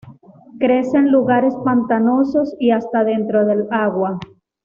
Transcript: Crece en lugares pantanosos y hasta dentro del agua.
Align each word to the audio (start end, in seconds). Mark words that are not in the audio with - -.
Crece 0.57 0.97
en 0.97 1.11
lugares 1.11 1.53
pantanosos 1.63 2.55
y 2.59 2.71
hasta 2.71 3.03
dentro 3.03 3.45
del 3.45 3.67
agua. 3.69 4.17